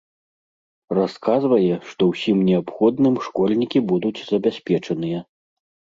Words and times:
Расказвае, 0.97 1.75
што 1.91 2.01
ўсім 2.11 2.37
неабходным 2.49 3.15
школьнікі 3.27 3.79
будуць 3.93 4.17
забяспечаныя. 4.31 5.19